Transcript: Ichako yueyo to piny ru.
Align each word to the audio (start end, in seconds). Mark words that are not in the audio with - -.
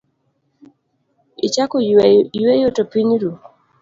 Ichako 1.47 1.77
yueyo 2.41 2.67
to 2.75 2.83
piny 2.91 3.11
ru. 3.21 3.31